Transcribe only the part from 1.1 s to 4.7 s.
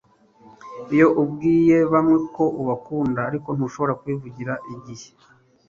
ubwiye bamwe ko ubakunda ariko ntushobora kubivugira